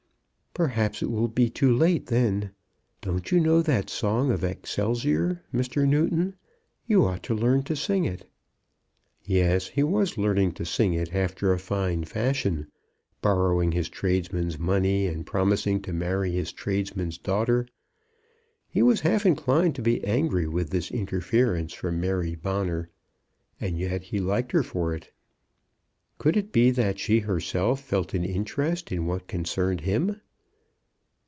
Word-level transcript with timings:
"Perhaps 0.53 1.01
it 1.01 1.09
will 1.09 1.29
be 1.29 1.49
too 1.49 1.73
late 1.73 2.07
then. 2.07 2.51
Don't 2.99 3.31
you 3.31 3.39
know 3.39 3.61
that 3.61 3.89
song 3.89 4.31
of 4.33 4.43
'Excelsior,' 4.43 5.41
Mr. 5.53 5.87
Newton? 5.87 6.35
You 6.85 7.05
ought 7.05 7.23
to 7.23 7.33
learn 7.33 7.63
to 7.63 7.73
sing 7.77 8.03
it." 8.03 8.27
Yes; 9.23 9.67
he 9.69 9.81
was 9.81 10.17
learning 10.17 10.51
to 10.55 10.65
sing 10.65 10.93
it 10.93 11.15
after 11.15 11.53
a 11.53 11.57
fine 11.57 12.03
fashion; 12.03 12.67
borrowing 13.21 13.71
his 13.71 13.87
tradesman's 13.87 14.59
money, 14.59 15.07
and 15.07 15.25
promising 15.25 15.81
to 15.83 15.93
marry 15.93 16.31
his 16.33 16.51
tradesman's 16.51 17.17
daughter! 17.17 17.65
He 18.67 18.81
was 18.83 18.99
half 18.99 19.25
inclined 19.25 19.73
to 19.75 19.81
be 19.81 20.03
angry 20.03 20.49
with 20.49 20.69
this 20.71 20.91
interference 20.91 21.71
from 21.71 22.01
Mary 22.01 22.35
Bonner; 22.35 22.89
and 23.61 23.79
yet 23.79 24.03
he 24.03 24.19
liked 24.19 24.51
her 24.51 24.63
for 24.63 24.93
it. 24.93 25.13
Could 26.17 26.35
it 26.35 26.51
be 26.51 26.71
that 26.71 26.99
she 26.99 27.19
herself 27.19 27.79
felt 27.79 28.13
an 28.13 28.25
interest 28.25 28.91
in 28.91 29.05
what 29.05 29.27
concerned 29.29 29.79
him? 29.81 30.17